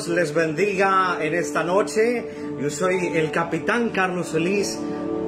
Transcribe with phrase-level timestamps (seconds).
[0.00, 2.24] Dios les bendiga en esta noche.
[2.58, 4.78] Yo soy el capitán Carlos Feliz,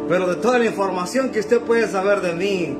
[0.08, 2.78] pero de toda la información que usted puede saber de mí,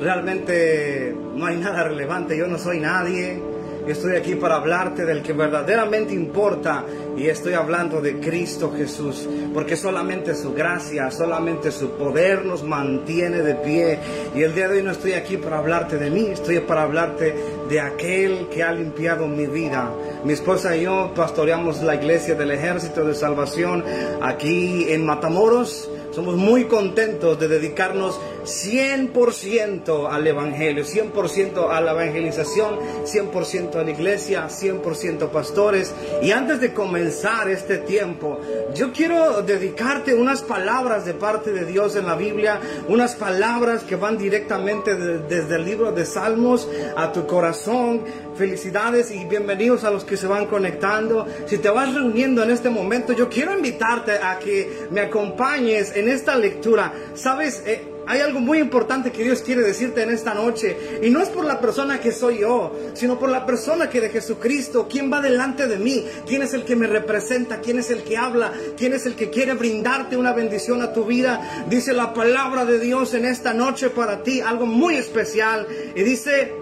[0.00, 2.34] realmente no hay nada relevante.
[2.38, 3.42] Yo no soy nadie.
[3.86, 6.86] Estoy aquí para hablarte del que verdaderamente importa
[7.18, 13.42] y estoy hablando de Cristo Jesús, porque solamente su gracia, solamente su poder nos mantiene
[13.42, 13.98] de pie.
[14.34, 17.34] Y el día de hoy no estoy aquí para hablarte de mí, estoy para hablarte
[17.68, 19.90] de aquel que ha limpiado mi vida.
[20.24, 23.84] Mi esposa y yo pastoreamos la iglesia del Ejército de Salvación
[24.20, 25.88] aquí en Matamoros.
[26.14, 33.90] Somos muy contentos de dedicarnos 100% al Evangelio, 100% a la evangelización, 100% a la
[33.90, 35.92] iglesia, 100% pastores.
[36.22, 38.38] Y antes de comenzar este tiempo,
[38.74, 43.96] yo quiero dedicarte unas palabras de parte de Dios en la Biblia, unas palabras que
[43.96, 48.02] van directamente desde el libro de Salmos a tu corazón.
[48.36, 51.26] Felicidades y bienvenidos a los que se van conectando.
[51.46, 56.03] Si te vas reuniendo en este momento, yo quiero invitarte a que me acompañes en
[56.08, 56.92] esta lectura.
[57.14, 60.76] Sabes, eh, hay algo muy importante que Dios quiere decirte en esta noche.
[61.02, 64.10] Y no es por la persona que soy yo, sino por la persona que de
[64.10, 68.02] Jesucristo, quién va delante de mí, quién es el que me representa, quién es el
[68.02, 71.64] que habla, quién es el que quiere brindarte una bendición a tu vida.
[71.68, 75.66] Dice la palabra de Dios en esta noche para ti, algo muy especial.
[75.94, 76.52] Y dice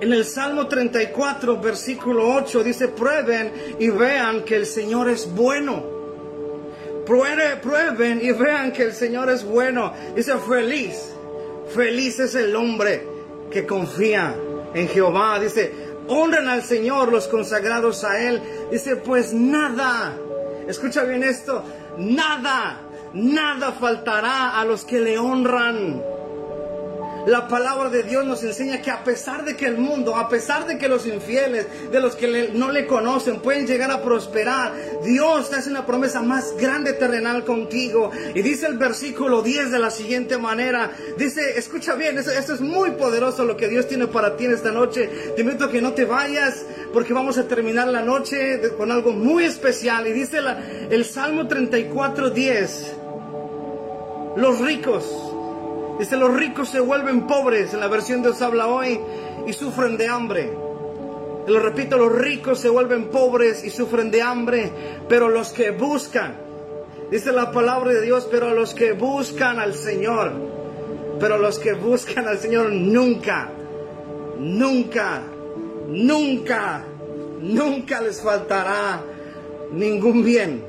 [0.00, 5.93] en el Salmo 34, versículo 8, dice, prueben y vean que el Señor es bueno
[7.06, 9.92] prueben y vean que el Señor es bueno.
[10.14, 11.12] Dice, feliz,
[11.74, 13.06] feliz es el hombre
[13.50, 14.34] que confía
[14.74, 15.38] en Jehová.
[15.38, 15.72] Dice,
[16.08, 18.40] honren al Señor los consagrados a Él.
[18.70, 20.16] Dice, pues nada,
[20.68, 21.62] escucha bien esto,
[21.98, 22.80] nada,
[23.12, 26.13] nada faltará a los que le honran.
[27.26, 30.66] La palabra de Dios nos enseña que a pesar de que el mundo, a pesar
[30.66, 35.48] de que los infieles, de los que no le conocen, pueden llegar a prosperar, Dios
[35.48, 38.10] te hace una promesa más grande terrenal contigo.
[38.34, 42.90] Y dice el versículo 10 de la siguiente manera, dice, escucha bien, esto, es muy
[42.90, 45.08] poderoso lo que Dios tiene para ti en esta noche.
[45.34, 49.12] Te invito a que no te vayas porque vamos a terminar la noche con algo
[49.12, 50.06] muy especial.
[50.06, 50.40] Y dice
[50.90, 52.92] el Salmo 34, 10,
[54.36, 55.33] los ricos
[55.98, 58.98] Dice, los ricos se vuelven pobres, en la versión de os habla hoy,
[59.46, 60.52] y sufren de hambre.
[61.46, 64.72] Lo repito, los ricos se vuelven pobres y sufren de hambre,
[65.08, 66.36] pero los que buscan,
[67.10, 70.32] dice la palabra de Dios, pero los que buscan al Señor,
[71.20, 73.50] pero los que buscan al Señor nunca,
[74.38, 75.22] nunca,
[75.86, 76.84] nunca,
[77.40, 79.02] nunca les faltará
[79.70, 80.64] ningún bien.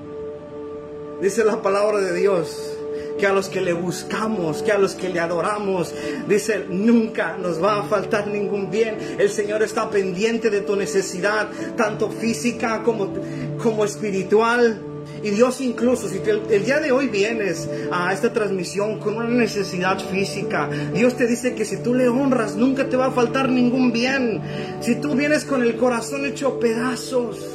[1.22, 2.75] Dice la palabra de Dios
[3.20, 5.94] que a los que le buscamos, que a los que le adoramos,
[6.28, 8.98] dice, nunca nos va a faltar ningún bien.
[9.18, 13.14] El Señor está pendiente de tu necesidad, tanto física como,
[13.62, 14.82] como espiritual.
[15.24, 19.28] Y Dios incluso, si el, el, día de hoy vienes a esta transmisión con una
[19.28, 23.50] necesidad física, Dios te dice que si tú le honras, nunca te va a faltar
[23.50, 24.42] ningún bien.
[24.82, 27.55] Si tú vienes con el corazón hecho pedazos,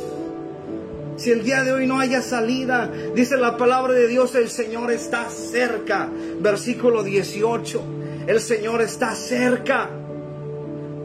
[1.21, 4.91] si el día de hoy no haya salida, dice la palabra de Dios, el Señor
[4.91, 6.09] está cerca.
[6.41, 7.83] Versículo 18,
[8.27, 9.91] el Señor está cerca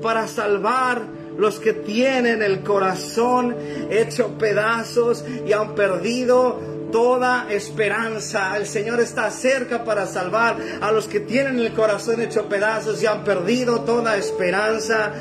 [0.01, 1.01] para salvar
[1.37, 3.57] los que tienen el corazón
[3.89, 6.61] hecho pedazos y han perdido
[6.93, 8.55] toda esperanza.
[8.55, 13.05] El Señor está cerca para salvar a los que tienen el corazón hecho pedazos y
[13.05, 15.11] han perdido toda esperanza.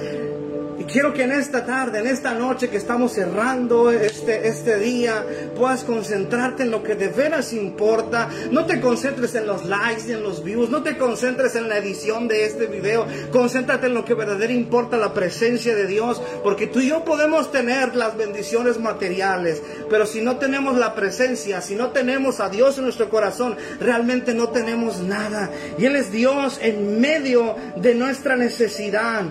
[0.78, 5.25] Y quiero que en esta tarde, en esta noche que estamos cerrando este, este día,
[5.56, 8.28] puedas concentrarte en lo que de veras importa.
[8.50, 11.78] No te concentres en los likes y en los views, no te concentres en la
[11.78, 13.06] edición de este video.
[13.32, 16.20] Concéntrate en lo que verdaderamente importa, la presencia de Dios.
[16.43, 21.60] Porque tú y yo podemos tener las bendiciones materiales, pero si no tenemos la presencia,
[21.60, 25.50] si no tenemos a Dios en nuestro corazón, realmente no tenemos nada.
[25.78, 29.25] Y Él es Dios en medio de nuestra necesidad.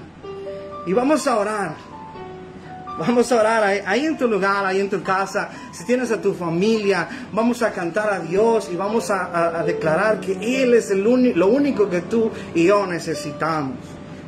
[0.85, 1.75] Y vamos a orar.
[2.97, 5.49] Vamos a orar ahí, en tu lugar, ahí en tu casa.
[5.71, 10.33] Si tienes a tu familia, vamos a cantar a Dios y vamos a, declarar que
[10.63, 13.77] Él es el lo único que tú y yo necesitamos.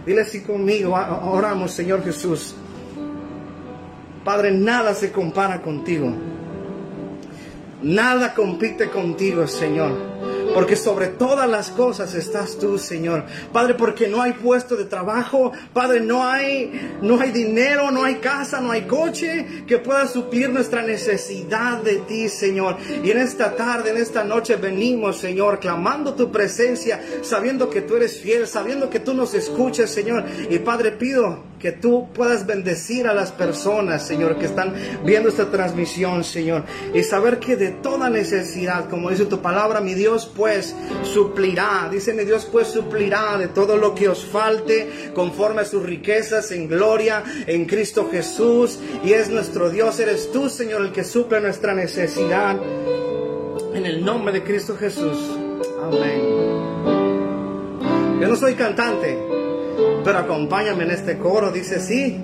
[0.06, 2.56] Dile así conmigo, oramos Señor Jesús.
[4.24, 6.12] Padre, nada se compara contigo.
[7.84, 10.25] Nada compite contigo, Señor
[10.56, 13.26] porque sobre todas las cosas estás tú, Señor.
[13.52, 18.16] Padre, porque no hay puesto de trabajo, Padre, no hay, no hay dinero, no hay
[18.16, 22.78] casa, no hay coche que pueda suplir nuestra necesidad de ti, Señor.
[23.04, 27.98] Y en esta tarde, en esta noche venimos, Señor, clamando tu presencia, sabiendo que tú
[27.98, 30.24] eres fiel, sabiendo que tú nos escuchas, Señor.
[30.50, 35.50] Y Padre, pido que tú puedas bendecir a las personas, Señor, que están viendo esta
[35.50, 36.64] transmisión, Señor.
[36.94, 41.90] Y saber que de toda necesidad, como dice tu palabra, mi Dios pues suplirá.
[41.92, 46.52] Dice mi Dios pues suplirá de todo lo que os falte conforme a sus riquezas
[46.52, 48.78] en gloria en Cristo Jesús.
[49.04, 52.60] Y es nuestro Dios, eres tú, Señor, el que suple nuestra necesidad.
[53.74, 55.18] En el nombre de Cristo Jesús.
[55.82, 56.22] Amén.
[58.22, 59.35] Yo no soy cantante,
[60.06, 61.52] pero acompáñame en este coro.
[61.52, 62.24] Dice así.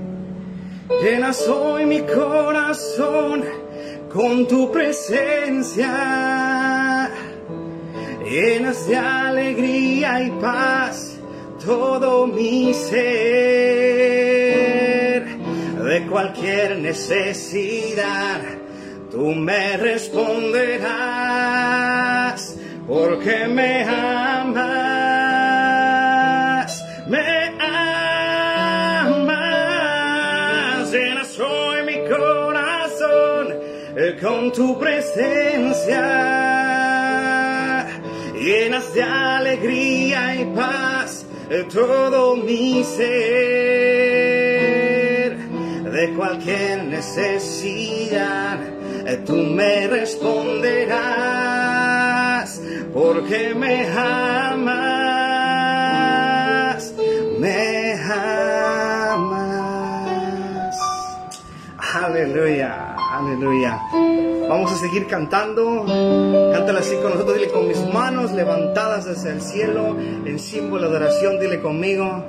[1.02, 3.44] Llena soy mi corazón
[4.14, 5.90] con tu presencia.
[8.24, 11.18] Llenas de alegría y paz
[11.66, 13.02] todo mi ser.
[15.84, 18.42] De cualquier necesidad,
[19.12, 20.92] tú me responderás
[22.88, 24.91] porque me amas,
[34.20, 36.02] con tu presencia,
[38.34, 41.26] llenas de alegría y paz
[41.74, 43.08] todo mi ser,
[45.38, 48.58] de cualquier necesidad,
[49.06, 50.92] eh, tú me responderás
[52.94, 54.64] porque me amas,
[57.40, 59.42] me amas.
[61.78, 62.91] Aleluya,
[63.22, 63.80] aleluya.
[64.50, 65.86] Vamos a seguir cantando.
[66.54, 67.36] Cántala así con nosotros.
[67.38, 69.96] Dile con mis manos levantadas hacia el cielo
[70.26, 71.40] en símbolo de oración.
[71.40, 72.24] Dile conmigo.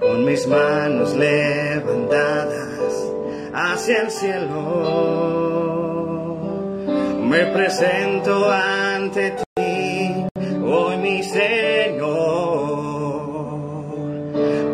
[0.00, 2.66] Con mis manos levantadas
[3.54, 5.06] hacia el cielo.
[7.22, 10.26] Me presento ante ti,
[10.64, 12.06] hoy mi Señor,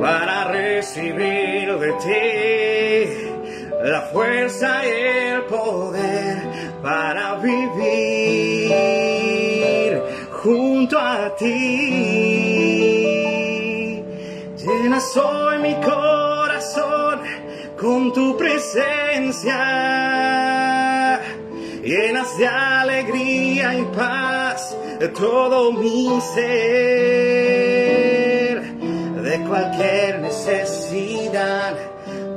[0.02, 3.32] para recibir de ti
[3.84, 5.11] la fuerza y
[7.76, 8.72] vivir
[10.42, 11.52] junto a ti.
[14.56, 17.20] Llena soy mi corazón
[17.80, 19.56] con tu presencia,
[21.82, 24.76] llenas de alegría y paz
[25.08, 26.42] todo mi ser,
[29.22, 31.74] de cualquier necesidad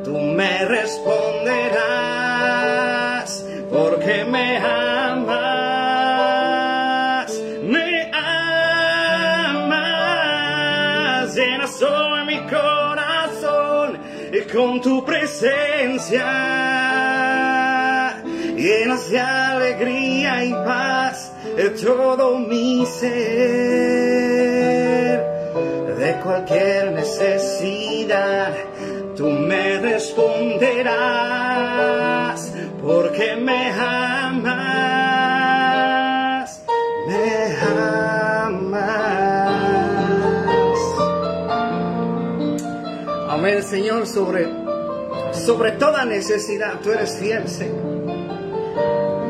[0.03, 4.94] tú me responderás, porque me amas,
[14.55, 16.23] con tu presencia,
[18.55, 21.33] llenas de alegría y paz
[21.83, 23.11] todo mi ser,
[25.97, 28.53] de cualquier necesidad
[29.15, 30.93] tú me responderás
[32.81, 34.64] porque me amas,
[43.75, 44.47] Señor, sobre,
[45.33, 48.05] sobre toda necesidad tú eres fiel, Señor.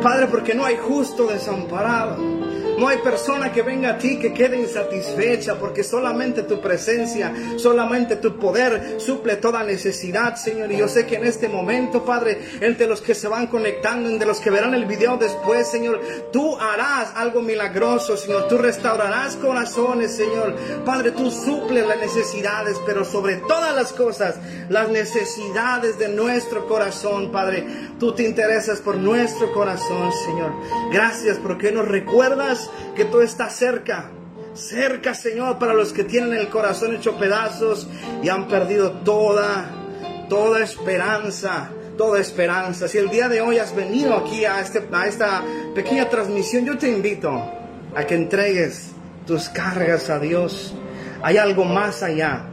[0.03, 2.44] Padre, porque no hay justo desamparado.
[2.77, 8.17] No hay persona que venga a ti que quede insatisfecha porque solamente tu presencia, solamente
[8.17, 10.71] tu poder suple toda necesidad, Señor.
[10.71, 14.27] Y yo sé que en este momento, Padre, entre los que se van conectando, entre
[14.27, 16.01] los que verán el video después, Señor,
[16.31, 18.47] tú harás algo milagroso, Señor.
[18.47, 20.55] Tú restaurarás corazones, Señor.
[20.85, 24.35] Padre, tú suples las necesidades, pero sobre todas las cosas,
[24.69, 27.65] las necesidades de nuestro corazón, Padre.
[27.99, 30.51] Tú te interesas por nuestro corazón, Señor.
[30.91, 32.64] Gracias porque nos recuerdas
[32.95, 34.11] que tú estás cerca.
[34.53, 37.87] Cerca, Señor, para los que tienen el corazón hecho pedazos
[38.23, 39.69] y han perdido toda,
[40.29, 42.87] toda esperanza, toda esperanza.
[42.87, 45.43] Si el día de hoy has venido aquí a, este, a esta
[45.73, 47.31] pequeña transmisión, yo te invito
[47.95, 48.91] a que entregues
[49.27, 50.73] tus cargas a Dios.
[51.21, 52.45] Hay algo más allá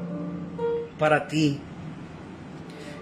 [0.98, 1.60] para ti.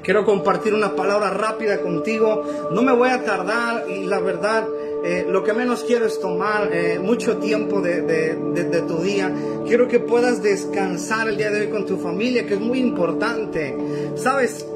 [0.03, 2.69] Quiero compartir una palabra rápida contigo.
[2.73, 4.67] No me voy a tardar y la verdad
[5.05, 9.33] eh, lo que menos quiero es tomar eh, mucho tiempo de, de, tu día.
[9.67, 13.77] Quiero que puedas descansar el día de hoy con tu familia, que es muy importante.
[14.17, 14.67] Sabes,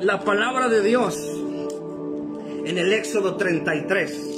[0.00, 1.16] la palabra de Dios
[2.64, 4.33] en el Éxodo 33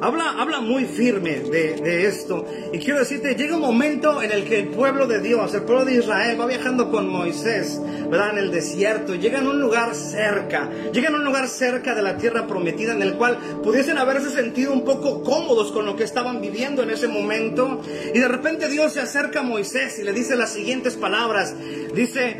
[0.00, 2.46] Habla, habla muy firme de, esto.
[2.72, 5.84] Y quiero decirte, llega un momento en el que el pueblo de Dios, el pueblo
[5.84, 8.32] de Israel, va viajando con Moisés, ¿verdad?
[8.32, 9.14] En el desierto.
[9.14, 10.68] Llegan a un lugar cerca.
[10.92, 14.72] Llegan a un lugar cerca de la tierra prometida en el cual pudiesen haberse sentido
[14.72, 17.80] un poco cómodos con lo que estaban viviendo en ese momento.
[18.14, 21.54] Y de repente Dios se acerca a Moisés y le dice las siguientes palabras.
[21.94, 22.36] Dice,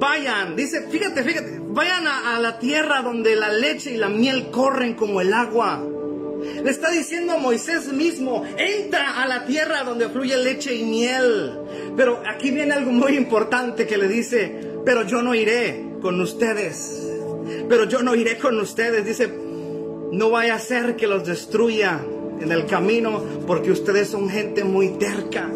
[0.00, 4.50] vayan, dice, fíjate, fíjate, vayan a, a la tierra donde la leche y la miel
[4.50, 5.84] corren como el agua.
[6.62, 11.58] Le está diciendo a Moisés mismo, entra a la tierra donde fluye leche y miel.
[11.96, 17.08] Pero aquí viene algo muy importante que le dice, pero yo no iré con ustedes.
[17.68, 19.04] Pero yo no iré con ustedes.
[19.04, 19.28] Dice,
[20.12, 22.00] no vaya a ser que los destruya
[22.40, 25.50] en el camino porque ustedes son gente muy terca.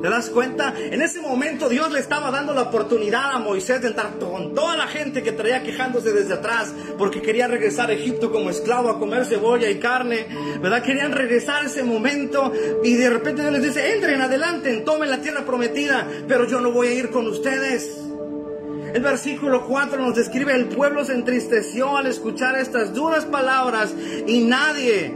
[0.00, 0.74] ¿Te das cuenta?
[0.76, 4.76] En ese momento Dios le estaba dando la oportunidad a Moisés de entrar con toda
[4.76, 8.98] la gente que traía quejándose desde atrás porque quería regresar a Egipto como esclavo a
[8.98, 10.26] comer cebolla y carne,
[10.62, 10.82] ¿verdad?
[10.82, 12.50] Querían regresar ese momento
[12.82, 16.72] y de repente Dios les dice, entren adelante, tomen la tierra prometida, pero yo no
[16.72, 17.98] voy a ir con ustedes.
[18.94, 23.94] El versículo 4 nos describe, el pueblo se entristeció al escuchar estas duras palabras
[24.26, 25.14] y nadie,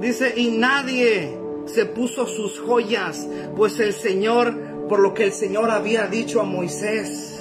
[0.00, 3.26] dice, y nadie se puso sus joyas,
[3.56, 4.54] pues el Señor,
[4.88, 7.40] por lo que el Señor había dicho a Moisés.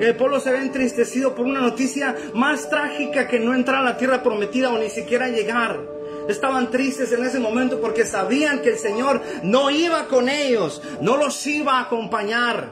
[0.00, 3.96] El pueblo se ve entristecido por una noticia más trágica que no entrar a la
[3.96, 5.80] tierra prometida o ni siquiera llegar.
[6.28, 11.16] Estaban tristes en ese momento porque sabían que el Señor no iba con ellos, no
[11.16, 12.70] los iba a acompañar.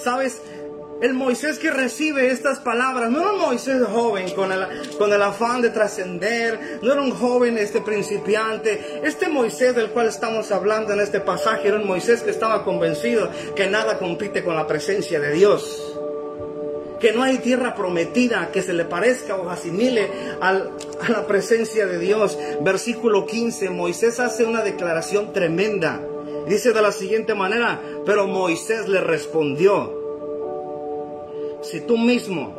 [0.00, 0.42] ¿Sabes?
[0.98, 5.68] El Moisés que recibe estas palabras no era un Moisés joven con el, afán de
[5.68, 9.02] trascender, no era un joven este principiante.
[9.04, 13.28] Este Moisés del cual estamos hablando en este pasaje era un Moisés que estaba convencido
[13.54, 15.98] que nada compite con la presencia de Dios.
[16.98, 20.08] Que no hay tierra prometida que se le parezca o asimile
[20.40, 20.54] a
[21.08, 22.38] la presencia de Dios.
[22.62, 26.00] Versículo 15, Moisés hace una declaración tremenda.
[26.48, 29.95] Dice de la siguiente manera, pero Moisés le respondió,
[31.70, 32.54] si tú mismo,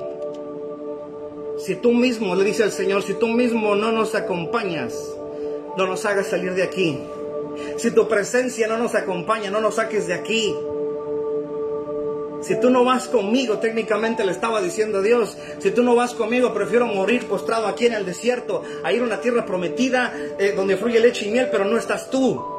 [1.58, 4.94] si tú mismo, le dice al Señor, si tú mismo no nos acompañas,
[5.78, 7.00] no nos hagas salir de aquí.
[7.78, 10.54] Si tu presencia no nos acompaña, no nos saques de aquí.
[12.42, 16.14] Si tú no vas conmigo, técnicamente le estaba diciendo a Dios, si tú no vas
[16.14, 20.54] conmigo, prefiero morir postrado aquí en el desierto, a ir a una tierra prometida eh,
[20.56, 22.57] donde fluye leche y miel, pero no estás tú.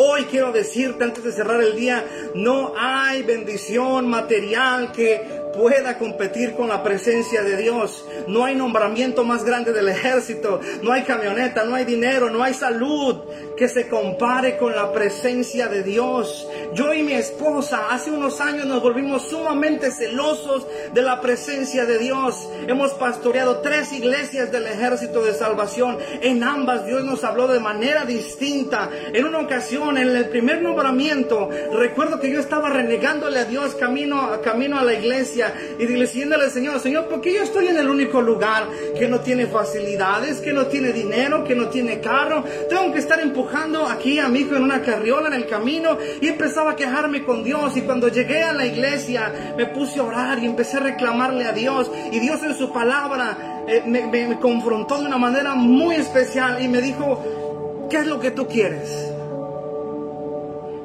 [0.00, 5.20] Hoy quiero decirte antes de cerrar el día, no hay bendición material que
[5.52, 8.06] pueda competir con la presencia de Dios.
[8.28, 12.54] No hay nombramiento más grande del ejército, no hay camioneta, no hay dinero, no hay
[12.54, 13.24] salud
[13.56, 16.46] que se compare con la presencia de Dios.
[16.74, 21.98] Yo y mi esposa hace unos años nos volvimos sumamente celosos de la presencia de
[21.98, 22.48] Dios.
[22.66, 25.96] Hemos pastoreado tres iglesias del ejército de salvación.
[26.20, 28.90] En ambas Dios nos habló de manera distinta.
[29.12, 34.40] En una ocasión, en el primer nombramiento, recuerdo que yo estaba renegándole a Dios camino,
[34.42, 38.20] camino a la iglesia y diciéndole Señor, Señor, ¿por qué yo estoy en el único
[38.20, 42.44] lugar que no tiene facilidades, que no tiene dinero, que no tiene carro?
[42.68, 46.28] Tengo que estar empujando aquí a mi hijo en una carriola en el camino y
[46.28, 50.38] empezaba a quejarme con Dios y cuando llegué a la iglesia me puse a orar
[50.38, 54.98] y empecé a reclamarle a Dios y Dios en su palabra eh, me, me confrontó
[54.98, 59.12] de una manera muy especial y me dijo, ¿qué es lo que tú quieres?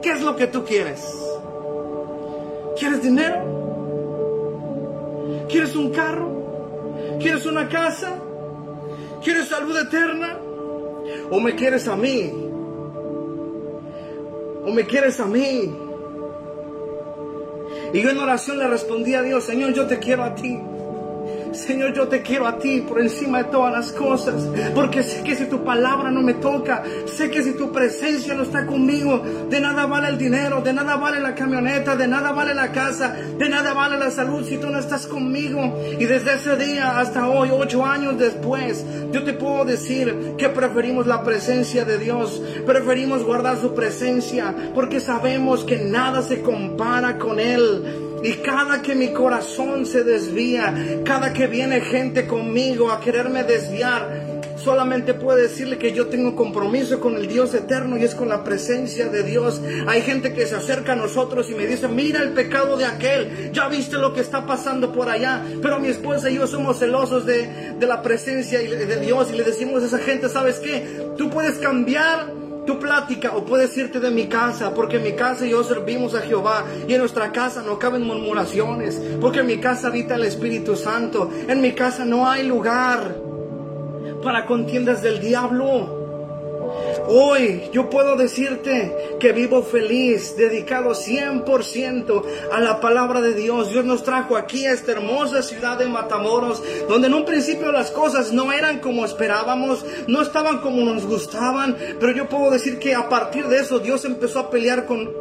[0.02, 1.02] ¿Qué es lo que tú quieres?
[2.78, 3.64] ¿Quieres dinero?
[5.50, 6.30] ¿Quieres un carro?
[7.20, 8.20] ¿Quieres una casa?
[9.24, 10.38] ¿Quieres salud eterna?
[11.32, 12.53] ¿O me quieres a mí?
[14.66, 15.76] ¿O me quieres a mí?
[17.94, 20.60] Y yo en oración le respondí a Dios, Señor, yo te quiero a ti.
[21.54, 24.36] Señor, yo te quiero a ti por encima de todas las cosas,
[24.74, 28.44] porque sé que si tu palabra no me toca, sé que si tu presencia no
[28.44, 32.54] está conmigo, de nada vale el dinero, de nada vale la camioneta, de nada vale
[32.54, 35.80] la casa, de nada vale la salud si tú no estás conmigo.
[36.00, 41.08] Y desde ese día hasta hoy, ocho años después, yo te puedo decir que preferimos
[41.08, 47.40] la presencia de Dios, preferimos guardar su presencia, porque sabemos que nada se compara con
[47.40, 48.03] Él.
[48.24, 54.34] Y cada que mi corazón se desvía, cada que viene gente conmigo a quererme desviar,
[54.56, 58.44] solamente puedo decirle que yo tengo compromiso con el Dios eterno y es con la
[58.44, 59.62] presencia de Dios.
[59.88, 63.52] Hay gente que se acerca a nosotros y me dice, mira el pecado de aquel,
[63.52, 65.44] ya viste lo que está pasando por allá.
[65.62, 69.44] Pero mi esposa y yo somos celosos de, de la presencia de Dios y le
[69.44, 71.12] decimos a esa gente, ¿sabes qué?
[71.18, 75.46] Tú puedes cambiar tu plática o puedes irte de mi casa, porque en mi casa
[75.46, 79.88] yo servimos a Jehová y en nuestra casa no caben murmuraciones, porque en mi casa
[79.88, 83.16] habita el Espíritu Santo, en mi casa no hay lugar
[84.24, 86.03] para contiendas del diablo.
[87.16, 93.70] Hoy yo puedo decirte que vivo feliz, dedicado 100% a la palabra de Dios.
[93.70, 97.92] Dios nos trajo aquí a esta hermosa ciudad de Matamoros, donde en un principio las
[97.92, 102.96] cosas no eran como esperábamos, no estaban como nos gustaban, pero yo puedo decir que
[102.96, 105.14] a partir de eso Dios empezó a pelear con,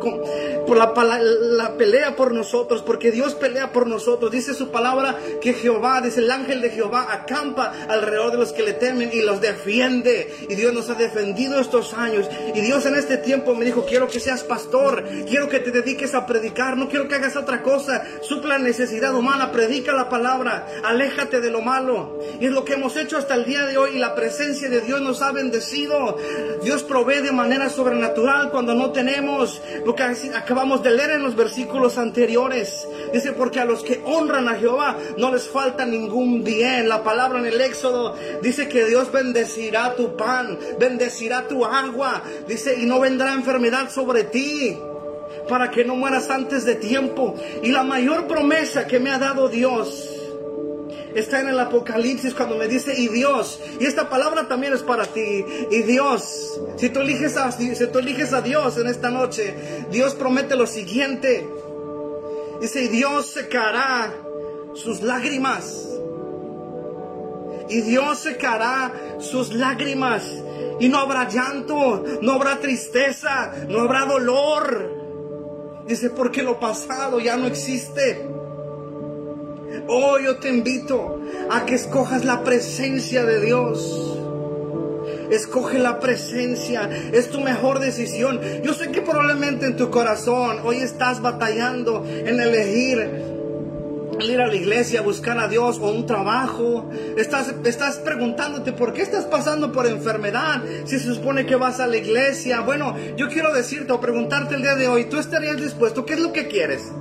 [0.67, 4.31] por la, pelea por nosotros, porque Dios pelea por nosotros.
[4.31, 8.63] Dice su palabra que Jehová, dice el ángel de Jehová, acampa alrededor de los que
[8.63, 10.47] le temen y los defiende.
[10.49, 12.29] Y Dios nos ha defendido estos años.
[12.55, 16.15] Y Dios en este tiempo me dijo, quiero que seas pastor, quiero que te dediques
[16.15, 18.05] a predicar, no quiero que hagas otra cosa.
[18.23, 22.19] Supla necesidad humana, predica la palabra, aléjate de lo malo.
[22.41, 24.81] Y es lo que hemos hecho hasta el día de hoy y la presencia de
[24.81, 26.17] Dios nos ha bendecido.
[26.63, 30.03] Dios provee de manera sobrenatural cuando no tenemos, lo que
[30.53, 32.87] acabamos de leer en los versículos anteriores.
[33.11, 36.91] Dice, porque a los que honran a Jehová no les falta ningún bien.
[36.91, 42.23] La palabra en el Éxodo dice que Dios bendecirá tu pan, bendecirá tu agua.
[42.47, 44.79] Dice, y no vendrá enfermedad sobre ti
[45.49, 47.35] para que no mueras antes de tiempo.
[47.63, 50.12] Y la mayor promesa que me ha dado Dios
[51.15, 55.07] está en el Apocalipsis cuando me dice, y Dios, y esta palabra también es para
[55.07, 59.55] ti, y Dios, si tú eliges a, si tú eliges a Dios en esta noche,
[59.91, 61.49] Dios promete lo siguiente,
[62.61, 64.13] dice, y Dios secará
[64.75, 65.89] sus lágrimas,
[67.69, 70.25] y Dios secará sus lágrimas,
[70.81, 77.37] y no habrá llanto, no habrá tristeza, no habrá dolor, dice, porque lo pasado ya
[77.37, 78.42] no existe.
[79.89, 81.21] Hoy yo te invito
[81.51, 84.19] a que escojas la presencia de Dios.
[85.31, 88.41] Escoge la presencia, es tu mejor decisión.
[88.63, 93.33] Yo sé que probablemente en tu corazón hoy estás batallando en elegir
[94.21, 96.91] ir a la iglesia, buscar a Dios o un trabajo.
[97.17, 101.87] Estás, estás preguntándote por qué estás pasando por enfermedad si se supone que vas a
[101.87, 102.61] la iglesia.
[102.61, 106.05] Bueno, yo quiero decirte o preguntarte el día de hoy, ¿tú estarías dispuesto?
[106.05, 106.93] ¿Qué es lo que quieres?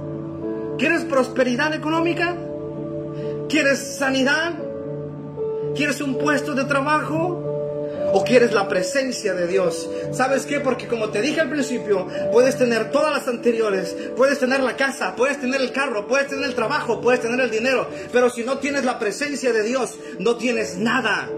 [0.78, 2.36] ¿Quieres prosperidad económica?
[3.52, 4.54] ¿Quieres sanidad?
[5.76, 7.50] ¿Quieres un puesto de trabajo?
[8.14, 9.90] ¿O quieres la presencia de Dios?
[10.14, 10.62] ¿Sabes qué?
[10.62, 15.18] Porque como te dije al principio, puedes tener todas las anteriores, puedes tener la casa,
[15.18, 18.60] puedes tener el carro, puedes tener el trabajo, puedes tener el dinero, pero si no
[18.60, 21.30] tienes la presencia de Dios, no tienes nada.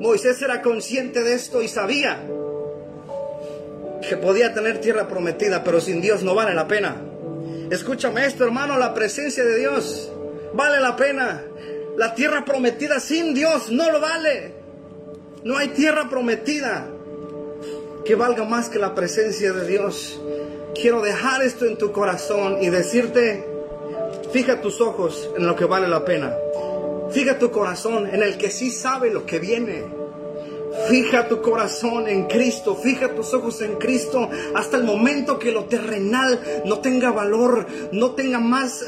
[0.00, 2.22] Moisés era consciente de esto y sabía
[4.06, 6.96] que podía tener tierra prometida, pero sin Dios no vale la pena.
[7.70, 10.12] Escúchame esto, hermano, la presencia de Dios
[10.56, 11.44] vale la pena.
[11.96, 14.54] La tierra prometida sin Dios no lo vale.
[15.44, 16.88] No hay tierra prometida
[18.04, 20.20] que valga más que la presencia de Dios.
[20.74, 23.46] Quiero dejar esto en tu corazón y decirte,
[24.32, 26.34] fija tus ojos en lo que vale la pena.
[27.10, 29.84] Fija tu corazón en el que sí sabe lo que viene.
[30.88, 35.64] Fija tu corazón en Cristo, fija tus ojos en Cristo hasta el momento que lo
[35.64, 38.84] terrenal no tenga valor, no tenga más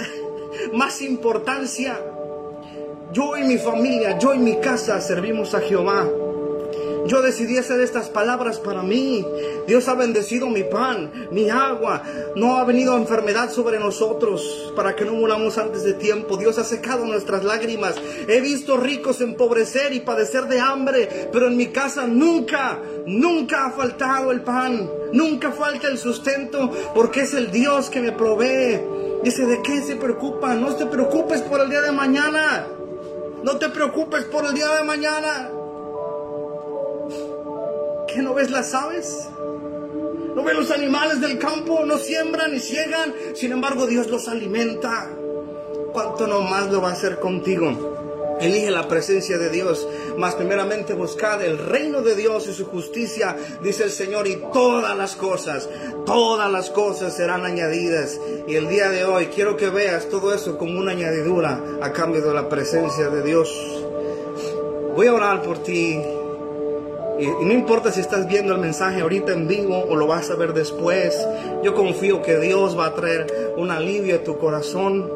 [0.73, 1.99] más importancia.
[3.13, 6.07] Yo y mi familia, yo y mi casa servimos a Jehová.
[7.09, 9.25] Yo decidí hacer estas palabras para mí.
[9.67, 12.03] Dios ha bendecido mi pan, mi agua.
[12.37, 16.37] No ha venido enfermedad sobre nosotros para que no muramos antes de tiempo.
[16.37, 17.95] Dios ha secado nuestras lágrimas.
[18.29, 23.71] He visto ricos empobrecer y padecer de hambre, pero en mi casa nunca, nunca ha
[23.71, 24.91] faltado el pan.
[25.13, 28.98] Nunca falta el sustento porque es el Dios que me provee.
[29.23, 30.55] Dice, ¿de qué se preocupa?
[30.55, 32.67] No te preocupes por el día de mañana.
[33.43, 35.51] No te preocupes por el día de mañana.
[38.07, 39.29] ¿Qué no ves las aves?
[40.35, 41.85] ¿No ves los animales del campo?
[41.85, 43.13] No siembran ni ciegan.
[43.35, 45.11] Sin embargo, Dios los alimenta.
[45.93, 47.98] ¿Cuánto no más lo va a hacer contigo?
[48.41, 53.37] Elige la presencia de Dios, más primeramente buscad el reino de Dios y su justicia,
[53.63, 55.69] dice el Señor, y todas las cosas,
[56.07, 58.21] todas las cosas serán añadidas.
[58.47, 62.23] Y el día de hoy quiero que veas todo eso como una añadidura a cambio
[62.23, 63.49] de la presencia de Dios.
[64.95, 66.01] Voy a orar por ti.
[67.19, 70.37] Y, no importa si estás viendo el mensaje ahorita en vivo o lo vas a
[70.37, 71.17] ver después,
[71.65, 75.11] yo confío que Dios va a traer un alivio a tu corazón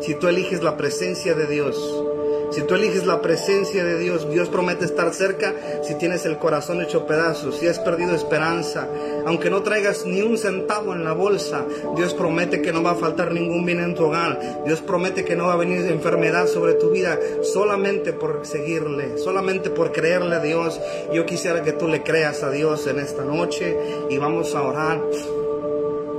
[0.00, 2.05] si tú eliges la presencia de Dios.
[2.50, 6.80] Si tú eliges la presencia de Dios, Dios promete estar cerca si tienes el corazón
[6.80, 8.88] hecho pedazos, si has perdido esperanza,
[9.26, 11.64] aunque no traigas ni un centavo en la bolsa,
[11.96, 15.36] Dios promete que no va a faltar ningún bien en tu hogar, Dios promete que
[15.36, 20.40] no va a venir enfermedad sobre tu vida solamente por seguirle, solamente por creerle a
[20.40, 20.80] Dios.
[21.12, 23.76] Yo quisiera que tú le creas a Dios en esta noche
[24.10, 25.00] y vamos a orar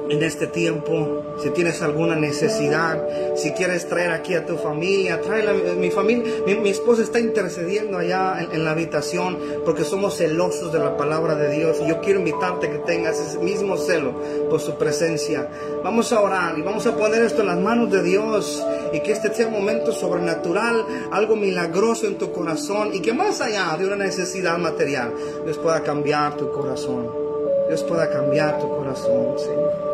[0.09, 3.01] en este tiempo, si tienes alguna necesidad,
[3.35, 5.53] si quieres traer aquí a tu familia, tráela.
[5.53, 10.97] Mi familia, mi, esposa está intercediendo allá en, la habitación porque somos celosos de la
[10.97, 14.13] palabra de Dios y yo quiero invitarte que tengas ese mismo celo
[14.49, 15.47] por su presencia.
[15.83, 19.11] Vamos a orar y vamos a poner esto en las manos de Dios y que
[19.11, 23.85] este sea un momento sobrenatural, algo milagroso en tu corazón y que más allá de
[23.85, 25.13] una necesidad material,
[25.45, 27.27] les pueda cambiar tu corazón.
[27.67, 29.86] Dios pueda cambiar tu corazón, Señor.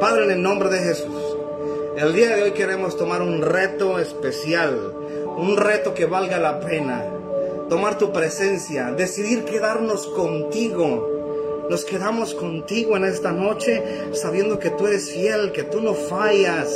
[0.00, 1.22] Padre, en el nombre de Jesús,
[1.98, 4.94] el día de hoy queremos tomar un reto especial,
[5.36, 7.04] un reto que valga la pena.
[7.68, 11.66] Tomar tu presencia, decidir quedarnos contigo.
[11.68, 16.74] Nos quedamos contigo en esta noche sabiendo que tú eres fiel, que tú no fallas.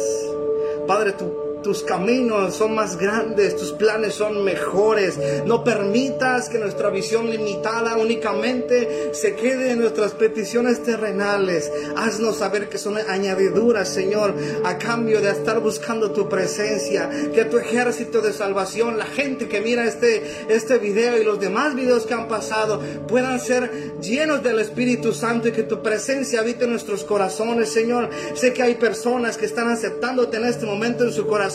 [0.86, 1.32] Padre, tú
[1.64, 5.18] tus caminos son más grandes, tus planes son mejores.
[5.46, 11.72] No permitas que nuestra visión limitada únicamente se quede en nuestras peticiones terrenales.
[11.96, 17.08] Haznos saber que son añadiduras, Señor, a cambio de estar buscando tu presencia.
[17.34, 21.74] Que tu ejército de salvación, la gente que mira este, este video y los demás
[21.74, 26.64] videos que han pasado, puedan ser llenos del Espíritu Santo y que tu presencia habite
[26.64, 28.10] en nuestros corazones, Señor.
[28.34, 31.53] Sé que hay personas que están aceptándote en este momento en su corazón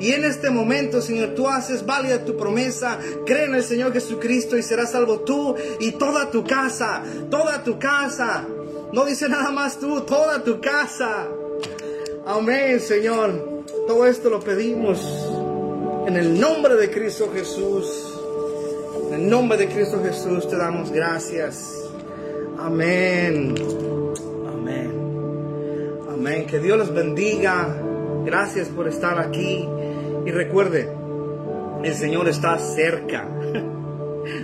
[0.00, 2.98] y en este momento, Señor, tú haces válida tu promesa.
[3.24, 7.02] Cree en el Señor Jesucristo y serás salvo tú y toda tu casa.
[7.30, 8.46] Toda tu casa.
[8.92, 11.28] No dice nada más tú, toda tu casa.
[12.26, 13.64] Amén, Señor.
[13.86, 15.00] Todo esto lo pedimos
[16.06, 18.18] en el nombre de Cristo Jesús.
[19.08, 21.72] En el nombre de Cristo Jesús te damos gracias.
[22.58, 23.54] Amén.
[24.52, 24.92] Amén.
[26.12, 26.46] Amén.
[26.46, 27.89] Que Dios los bendiga.
[28.24, 29.68] Gracias por estar aquí.
[30.26, 30.88] Y recuerde,
[31.82, 33.28] el Señor está cerca.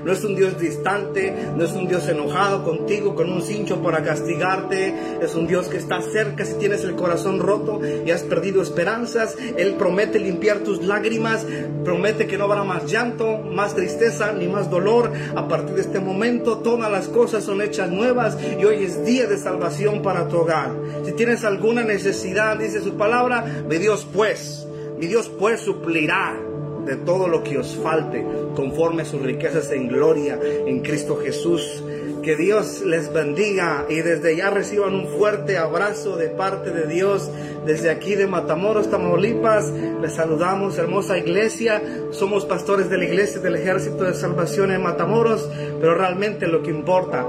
[0.05, 4.03] No es un Dios distante, no es un Dios enojado contigo con un cincho para
[4.03, 4.95] castigarte.
[5.23, 9.37] Es un Dios que está cerca si tienes el corazón roto y has perdido esperanzas.
[9.57, 11.47] Él promete limpiar tus lágrimas,
[11.85, 15.13] promete que no habrá más llanto, más tristeza ni más dolor.
[15.35, 19.27] A partir de este momento todas las cosas son hechas nuevas y hoy es día
[19.27, 20.73] de salvación para tu hogar.
[21.05, 24.67] Si tienes alguna necesidad, dice su palabra, mi Dios pues,
[24.99, 26.46] mi Dios pues suplirá
[26.87, 31.83] de todo lo que os falte, conforme sus riquezas en gloria en Cristo Jesús.
[32.23, 37.31] Que Dios les bendiga y desde ya reciban un fuerte abrazo de parte de Dios.
[37.65, 39.71] Desde aquí de Matamoros, Tamaulipas,
[40.01, 41.83] les saludamos, hermosa iglesia.
[42.11, 45.49] Somos pastores de la iglesia del Ejército de Salvación en Matamoros,
[45.81, 47.27] pero realmente lo que importa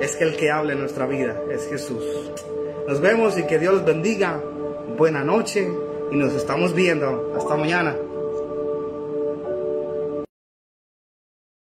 [0.00, 2.04] es que el que habla en nuestra vida es Jesús.
[2.88, 4.40] Nos vemos y que Dios los bendiga.
[4.96, 5.68] Buena noche
[6.10, 7.34] y nos estamos viendo.
[7.36, 7.94] Hasta mañana.